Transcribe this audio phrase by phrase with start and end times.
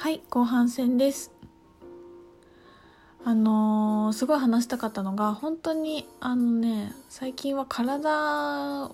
[0.00, 1.30] はい後半戦です
[3.22, 8.90] あのー、すごい話したかったのが本当にあのね最近は体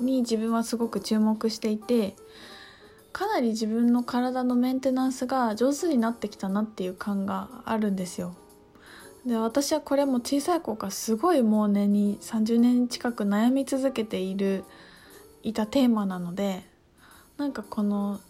[0.00, 2.14] に自分はすごく注目していて
[3.14, 8.34] かなり自分の体のメンテナンスが上手になってきたなっていう感があるんですよ。
[9.24, 14.64] で私はこれも小さい頃からすごいもうねに30年近く悩み続けている
[15.42, 16.66] いたテーマなので
[17.38, 18.20] なんかこの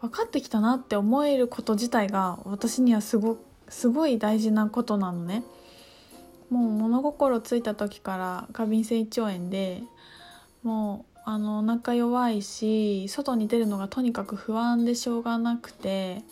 [0.00, 3.38] 分かってきたなって思えること自体が私にはすご
[3.68, 5.44] すごい大事なことなのね。
[6.50, 9.84] もう物心ついた時から過敏性胃腸炎で
[10.64, 16.24] もうあのお腹弱いし外に出るのがとにかく不安でしょうがなくて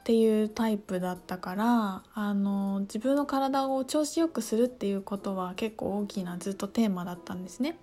[0.00, 7.78] っていうタイプだったからあの自分の体を調子よくするっていうことは結構大きなずっとテーマだったんですね。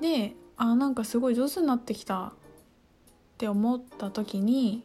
[0.00, 2.32] であなんかすごい上手になってきた
[3.36, 4.82] って思った時に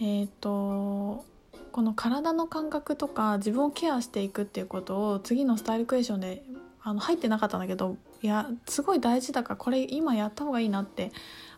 [0.00, 1.22] えっ、ー、と
[1.70, 6.42] この体の感覚とか自分をケアしていくっていうことを次のスタイルクエスチョンで
[6.82, 11.12] あの入ってなかったんだけどいやすごい大事だからこれ今やった方がいいなって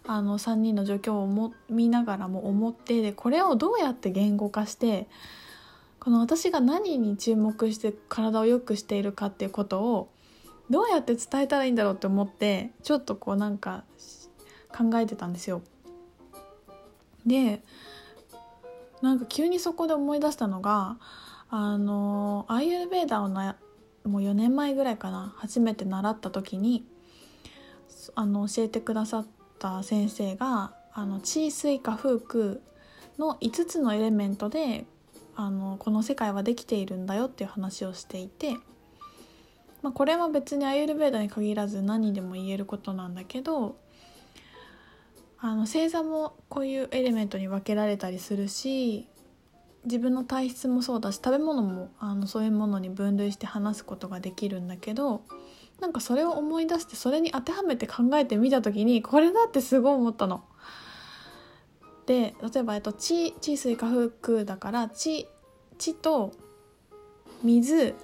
[0.04, 5.06] あの3人の状況を見ながらも思ってでこれをどうやって言語化して
[6.00, 10.08] この私が何に注目して体を良くしているかっていうことを
[10.70, 13.84] どうやって伝えたらいいんだろうって思ってちょっとこうなんか
[14.76, 15.62] 考えてたんですよ。
[17.26, 17.62] で
[19.02, 20.96] なんか急にそこで思い出したのが
[21.50, 23.56] あのアーユルベーダをな
[24.04, 26.84] もう4年前ぐらいかな初めて習った時に
[28.14, 29.26] あの教えてくださっ
[29.58, 32.44] た先生があの地水化風空
[33.18, 34.84] の5つのエレメントで
[35.36, 38.52] あのこの世界はできているんだよっていう話をしていて、
[39.82, 43.76] まあ、これは別にアユルベーダに限らず何でも言えることなんだけど
[45.38, 49.08] あの星座もこういうエレメントに分けられたりするし
[49.84, 55.22] 自分の体質もそうだし食べ物もあのそういうものに分類して話すことができるんだけど
[55.80, 60.44] なんかそれを思い出してそれに当てはめて考えてみた時にこれだってすごい思ったの。
[62.06, 65.26] で例えば、えっと、地地水化風空だから地
[65.78, 66.32] 地と
[67.42, 67.94] 水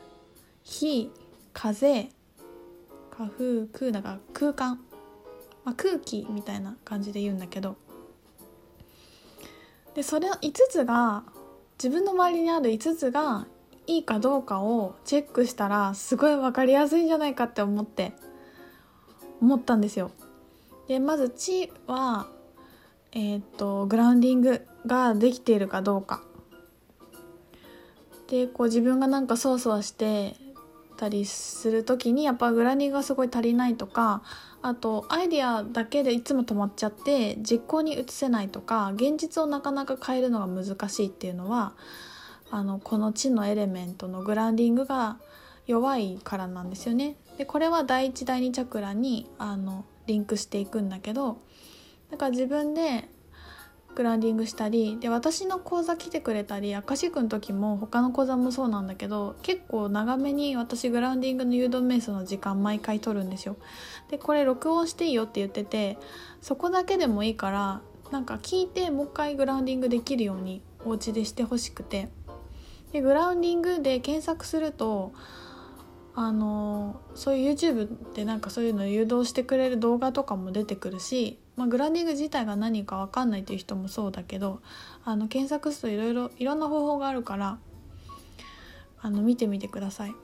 [0.65, 1.11] 火
[1.53, 2.09] 風
[3.11, 4.81] 化風空だから空間、
[5.65, 7.77] まあ、空気みたいな感じで言うんだけど
[9.95, 11.25] でそれ5つが
[11.83, 13.47] 自分の周りにある5つが
[13.87, 18.13] いいかどうかをチェックしたらすごい分かりやすいんじゃないかって思って
[19.41, 20.11] 思ったんですよ。
[20.87, 22.27] でまず「地」は
[23.13, 26.23] えー、っとグラウンディングができているかどうか。
[28.29, 30.37] でこう自分がなんかそわそわして
[31.01, 34.23] たりする時にやっぱグラニーがすごい足りないとか
[34.61, 41.73] あとアイデアだけでいつも止まっちゃって実行に移せないとか現実をなかなか変えるのが難しいっていうのは
[42.51, 45.17] あのこの地のエレメントのグランディングが
[45.67, 47.17] 弱いからなんですよね。
[47.39, 51.39] でこれは第一第二チャクラにあのリンクしていくんだけど
[52.11, 53.09] だから自分で
[53.95, 63.57] グランディングしたりで私の講座来てくれたり明石区の時も他の講座もそうなんだけど結構長めに私グランディングの誘導瞑想の時間毎回取るんですよ。
[64.09, 65.99] でこれ録音していいよって言ってて
[66.41, 67.81] そこだけでもいいから
[68.11, 72.09] なんか聞いてもう一回グラウンディングできるようにお家でしてほしくて
[72.93, 75.13] でグラウンディングで検索すると
[76.15, 84.63] あのそういう YouTube ってなんかそういうのを誘導してくれる動画とかも出てくるしまあ、グラディング自体が何か分かんないっていう人もそうだけど
[85.05, 87.59] あの検索するといろいろいろんな方法があるから
[89.03, 90.15] あの見てみてください。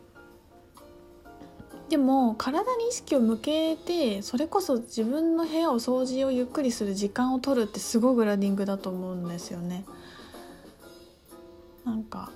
[1.90, 9.84] でも体に意識を向けてそれこそ自分の部屋を掃除をゆっくりする時間を取るってすごいグラディングだと思うんですよね。
[11.84, 12.32] なんか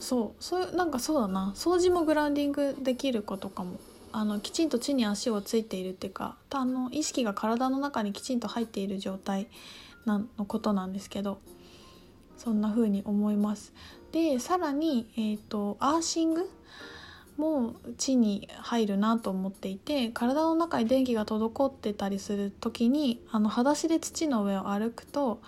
[0.00, 3.78] そうそうなんかそうだな掃除もグラウンディングできることかも
[4.12, 9.48] あのきちんと地に足をついているっていうかあの意識が体の中にきちんと入っている状態
[10.04, 11.40] なのことなんですけど
[12.36, 13.72] そんな風に思います。
[14.12, 16.50] でさらに、えーと、アーシング
[17.36, 25.40] も地に入るなと思っていて体の中に電気が滞ってたりする時にあの裸足で土の上を歩くと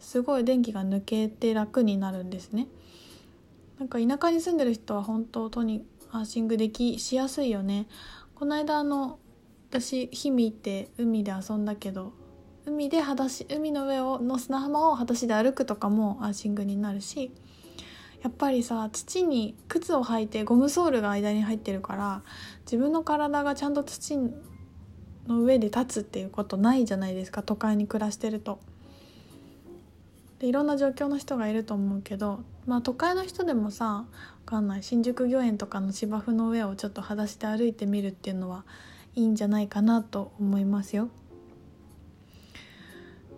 [0.00, 2.66] すごい電気が抜けて楽になるんですね。
[3.80, 7.88] なんか田舎に住んでる人は本当とにアーシングできしやすいよね
[8.34, 9.18] この間あの
[9.70, 12.12] 私氷見行って海で遊んだけど
[12.66, 17.32] 海で裸足海の上をの砂浜を裸足で歩くとかもアーシングになるし
[18.22, 22.22] やっぱりさ土に靴を履いてゴムソールが間に入ってるから
[22.66, 24.18] 自分の体がちゃんと土
[25.26, 28.60] の上で立つっていうことないじゃないですか都会に暮らしてると。
[30.40, 34.06] でいろんな状況の人がいると思うけどまあ都会の人でもさわ
[34.46, 38.64] かんない新宿御苑とかの芝生の上をちょっと裸足で歩いてみるっていうのは
[39.14, 41.08] いいんじゃないかなと思いますよ。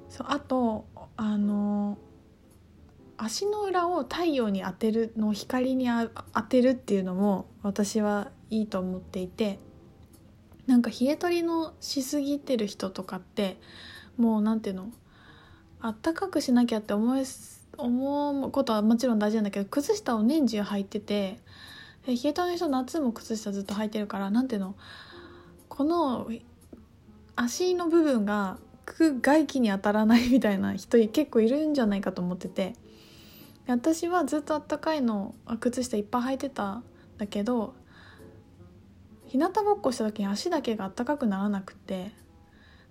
[0.08, 1.98] そうあとあの
[3.16, 5.88] 足の裏を太陽に当てるの光に
[6.34, 9.58] 当てるっていうのも私はいいと思っていて
[10.66, 13.58] なんか冷え取りのしすぎてる人とかって
[14.16, 14.90] もうなんていうの？
[15.84, 17.24] あったかくしなきゃって思い
[17.76, 21.40] 思うことはもちろん大事なんだけど靴下を年中履いてて
[22.06, 24.76] 冷え取りの人夏も靴下ずっと履いてるからなんていうの？
[25.68, 26.30] この
[27.34, 32.74] 足の部分が外気に当たらないみたいな人結構いるんじゃないかと思ってて。
[33.68, 36.84] 私はずっとあったかいの靴下いっぱい履いてたん
[37.16, 37.74] だけど
[39.26, 42.12] 日向ぼっこした時に足だけがあったかくならなくて。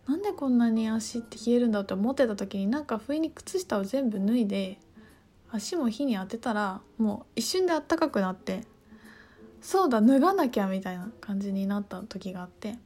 [0.07, 4.79] なんでこんなに足って冷えるんだって思ってた時になんか不意に靴下を全部脱いで
[5.51, 8.61] 足も火に当てたらもう一瞬であったかくなって
[9.61, 12.77] そうだ脱がなきゃみたいな感じになった時があって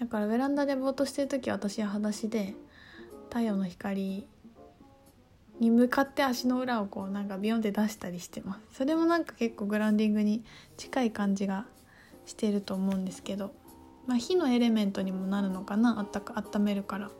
[0.00, 2.54] だからベランダでぼーっとしてる時は私は裸足で
[3.28, 4.26] 太陽の光
[5.60, 8.78] に向かって足の裏をこうなんかビヨンって出したりしてます。
[8.78, 10.44] それもなんか結構グランディングに
[10.76, 11.66] 近い感じが
[12.26, 13.54] してると思うんですけど、
[14.06, 17.10] まあ、火のエレメントにもなるのかなあったか温めるから。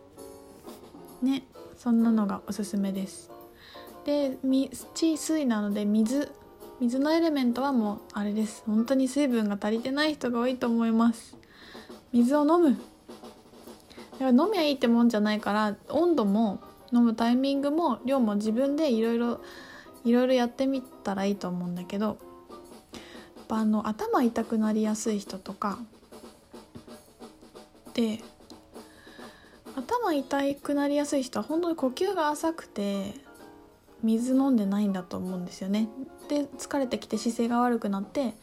[1.23, 1.45] ね
[1.77, 3.31] そんなのがおすすめです。
[4.05, 4.37] で
[4.95, 6.31] 地水なので水
[6.81, 8.65] 水のエレメントはもうあれです。
[8.67, 11.37] 本当に水分が足りてない人が多いと思います。
[12.13, 12.77] 水を飲む。
[14.13, 16.61] だから飲みゃいいってもんじゃないから温度も
[16.93, 19.41] 飲むタイミングも量も自分でいろいろ
[20.05, 22.17] いろいろやってみたらいいと思うんだけどやっ
[23.49, 25.79] ぱあの頭痛くなりやすい人とか
[27.95, 28.21] で
[29.75, 33.15] 頭痛くなりやすい人は本当に呼吸が浅くて
[34.03, 35.89] 水飲んでないんだと思うんですよね。
[36.29, 38.35] で疲れてきて姿勢が悪くなって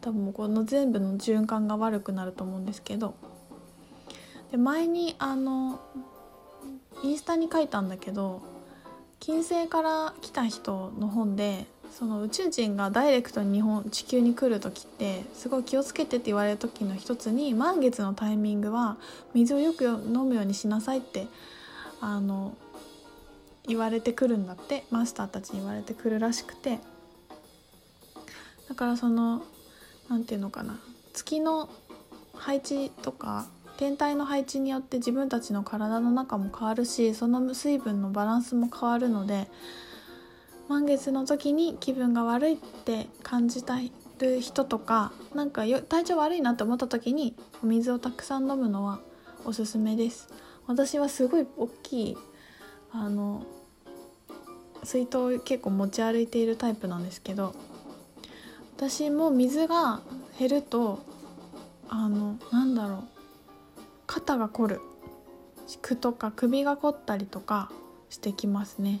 [0.00, 3.14] 多分この全部の循環が悪くなると思うんですけど
[4.50, 5.80] で前にあの
[7.02, 8.42] インスタに書いたんだけど
[9.18, 11.66] 金星から来た人の本で
[11.98, 18.96] その宇宙人がダイレクトに日本地球に来る時ってすごい気をつけてって言われる時の一つに満月のタイミングは
[19.34, 21.26] 水をよく飲むようにしなさいって
[22.00, 22.54] あの
[23.66, 26.78] 言われてくるんだってマスターたちに言われてくるらしくて。
[28.70, 29.42] だからその
[30.08, 30.78] 何て言うのかな
[31.12, 31.68] 月の
[32.34, 33.48] 配置とか
[33.78, 39.48] 天体の配置によって自分たちの体の中も変わるしその水分のバランスも変わるので
[40.70, 43.80] 満月の時に気分が悪いって感じた
[44.20, 49.00] る人とかなんか体調悪いなって思った時にお水をたくさん飲むのは
[49.44, 50.28] おすすめです。
[50.68, 52.16] 私はすごい大きい
[52.92, 53.44] あの
[54.84, 57.52] 水筒を結構持ち歩いているタイプなんですけど
[58.76, 60.02] 私も水が
[60.38, 61.00] 減ると
[61.88, 63.02] あのなんだろう
[64.06, 64.80] 肩が凝る
[65.82, 67.72] くとか首が凝ったりとか
[68.08, 69.00] してきますね。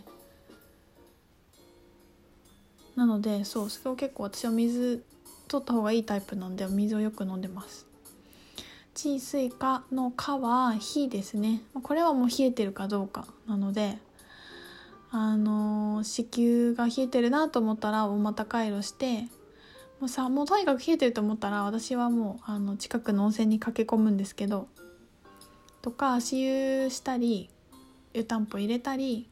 [3.00, 5.02] なのでそうそれを結構私は水
[5.48, 7.86] 取った方がいいタイプなんで水をよく飲んでます。
[8.92, 11.62] 地水化の化は火ですね。
[11.82, 13.96] これはもう冷えてるかどうかなので
[15.10, 19.22] あの子宮が冷えてるなと思ったらおまた回路して
[19.98, 24.68] もうさもうとにかく冷えてると思ったら私はもうあの近くの温泉に駆け込むんですけど
[25.80, 27.48] とか足湯したり
[28.12, 29.30] 湯たんぽ入れたり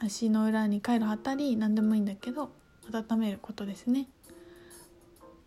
[0.00, 2.50] 足の裏にカイロ貼ったり何でもいいんだけど
[2.92, 4.08] 温めることですね。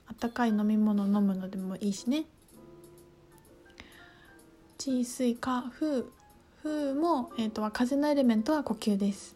[0.08, 2.26] あったかい飲み物飲むのでもいいしね。
[4.78, 6.04] 地水火風
[6.64, 9.36] 風も、えーとは、風のエレメントは呼吸です。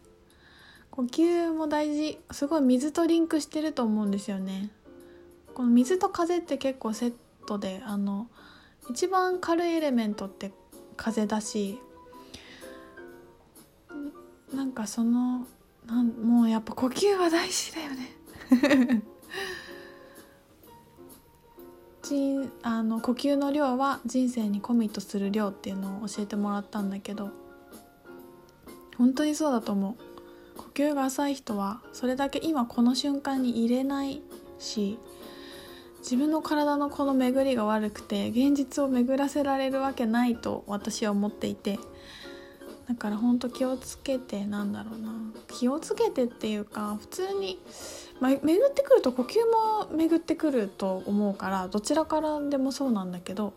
[0.90, 2.18] 呼吸も大事。
[2.30, 4.70] すごい水とリンクしてると思うんですよね。
[5.54, 7.14] この水と風って結構セッ
[7.46, 8.28] トであの
[8.90, 10.52] 一番軽いエレメントって
[10.96, 11.80] 風だし
[14.54, 15.46] なんかその
[15.86, 19.02] なんもうやっぱ呼吸は大事だよね。
[22.02, 27.30] 人あの呼吸の量は人生にコミットする量っていうのを教えてもらったんだけど
[28.96, 30.16] 本当にそうだと思う。
[30.56, 34.22] 呼吸が浅い人はそれだけ今この瞬間に入れない
[34.58, 34.98] し
[35.98, 41.78] 自分の体のこの巡りが悪くて現実を巡らせられるわけないと私は思っていて
[42.88, 45.12] だからほんと気をつけてなんだろうな。
[45.48, 47.58] 気をつけてっていうか普通に、
[48.20, 49.36] ま巡ってくると呼吸
[49.90, 53.52] も巡ってくると思うからどちらからでもそうなんだけど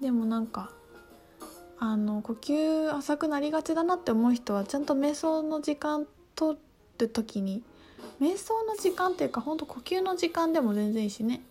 [0.00, 0.70] でもなんか
[1.78, 6.58] あの呼吸浅くなりがちだなって思う人はちゃんと瞑想の時間取
[6.98, 7.62] る時に
[8.20, 11.42] 瞑想の時間っていうかほんと呼吸の時間でも全然いいしね。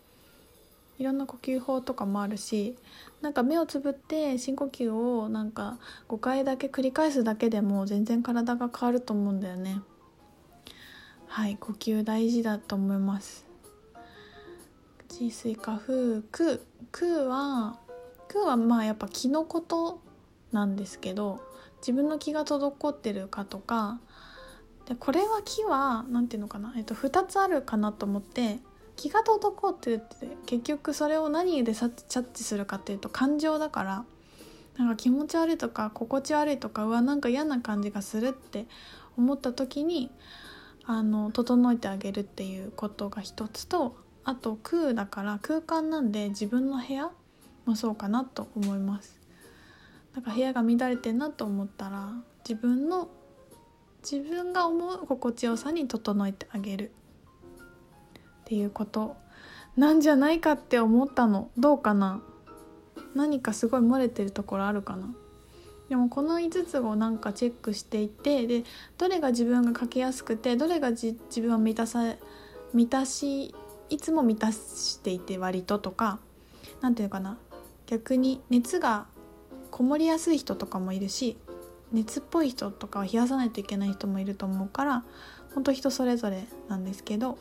[1.00, 2.75] いろんな呼吸法とかもあるし
[3.22, 5.77] なんか目をつぶって深呼吸をなんか
[6.10, 9.82] 5回だけ繰り返すだけでも全然体が変わると思うんだよね。
[11.27, 13.46] はい呼吸大事だと思います。
[15.10, 16.60] 地水化風空
[16.92, 17.80] 空は
[18.27, 20.01] 空はまあやっぱ気のこと
[20.51, 21.42] なんですけど
[21.80, 24.00] 自分の気が滞ってるかとか。
[24.88, 28.60] でこれは気は何て言うのかな、えっと、2つあるかなと思って
[28.98, 34.06] 気が滞ってるって結局それを何でチャッチするかっていうと感情だから
[34.77, 38.66] なんか気持ち悪いとか心地悪いとかうわなんか嫌な感じがするって
[39.18, 40.12] 思った時に
[40.86, 47.12] あの整えてあげるっていうことが一つとあと空だから空間なんで自分の部屋
[47.66, 49.20] もそうかなと思います。
[50.13, 52.12] なんか部屋が乱れてんなと思ったら
[52.48, 53.10] 自分の
[54.01, 56.92] 自分が思う心地よさに整えてあげる。
[58.48, 59.18] っていうこと。
[59.75, 61.51] なんじゃないかって思ったの。
[61.58, 62.22] どうかな。
[63.13, 65.13] 何かすごい漏れてるところあるかな。
[65.89, 68.63] でもこの5つをなんかチェックしていてで
[68.98, 72.16] どれが自分が書きやすくてどれが自分は満たさ
[72.74, 73.54] 満たし
[73.89, 76.20] いつも満たしていて割ととか。
[76.80, 77.38] 何て言うかな。
[77.86, 79.08] 逆に熱が
[79.72, 81.36] こもりやすい人とかもいるし
[81.92, 85.04] 熱っぽい人とかは冷やさないといけない人もいると思うから
[85.54, 87.38] ほんと人それぞれなんですけど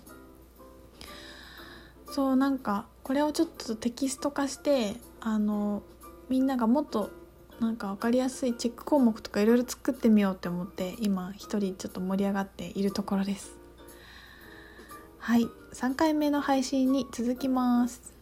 [2.11, 5.83] そうなんかこれをちょっとテキスト化してあの
[6.29, 7.11] みんながもっと
[7.61, 13.57] なんか分かりやすいチェック項目とかいろいろ作ってみようって思って今一人ちょっと盛り上がっているところです。
[15.19, 18.16] はい3回目の配信に続きます。